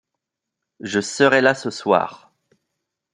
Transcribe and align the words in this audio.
Je 0.79 0.99
serai 0.99 1.41
là 1.41 1.53
ce 1.53 1.69
soir. 1.69 2.33